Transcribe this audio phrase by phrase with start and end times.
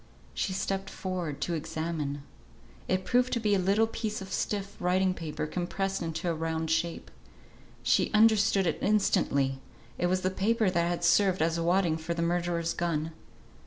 [0.33, 2.23] She stepped forward to examine.
[2.87, 6.71] It proved to be a little piece of stiff writing paper compressed into a round
[6.71, 7.11] shape.
[7.83, 9.59] She understood it instantly;
[9.99, 13.11] it was the paper that had served as wadding for the murderer's gun.